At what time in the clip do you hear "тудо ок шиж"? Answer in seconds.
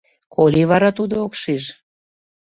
0.97-1.63